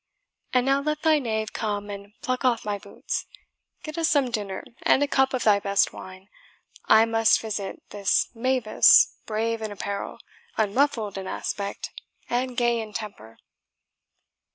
And 0.51 0.65
now 0.65 0.81
let 0.81 1.03
thy 1.03 1.19
knave 1.19 1.53
come 1.53 1.91
and 1.91 2.13
pluck 2.23 2.43
off 2.43 2.65
my 2.65 2.79
boots. 2.79 3.27
Get 3.83 3.99
us 3.99 4.09
some 4.09 4.31
dinner, 4.31 4.63
and 4.81 5.03
a 5.03 5.07
cup 5.07 5.31
of 5.31 5.43
thy 5.43 5.59
best 5.59 5.93
wine. 5.93 6.27
I 6.85 7.05
must 7.05 7.39
visit 7.39 7.83
this 7.91 8.27
mavis, 8.33 9.15
brave 9.27 9.61
in 9.61 9.71
apparel, 9.71 10.17
unruffled 10.57 11.19
in 11.19 11.27
aspect, 11.27 11.91
and 12.27 12.57
gay 12.57 12.79
in 12.79 12.93
temper." 12.93 13.37